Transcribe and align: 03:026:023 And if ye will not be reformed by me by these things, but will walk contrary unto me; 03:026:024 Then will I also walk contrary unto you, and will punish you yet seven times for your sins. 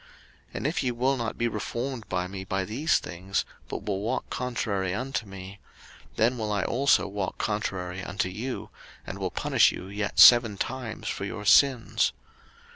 03:026:023 0.01 0.09
And 0.55 0.65
if 0.67 0.81
ye 0.83 0.91
will 0.91 1.15
not 1.15 1.37
be 1.37 1.47
reformed 1.47 2.09
by 2.09 2.25
me 2.25 2.43
by 2.43 2.65
these 2.65 2.97
things, 2.97 3.45
but 3.67 3.83
will 3.85 3.99
walk 4.01 4.27
contrary 4.31 4.95
unto 4.95 5.27
me; 5.27 5.59
03:026:024 6.15 6.15
Then 6.15 6.37
will 6.39 6.51
I 6.51 6.63
also 6.63 7.07
walk 7.07 7.37
contrary 7.37 8.01
unto 8.01 8.27
you, 8.29 8.71
and 9.05 9.19
will 9.19 9.29
punish 9.29 9.71
you 9.71 9.85
yet 9.89 10.17
seven 10.17 10.57
times 10.57 11.07
for 11.07 11.23
your 11.25 11.45
sins. 11.45 12.13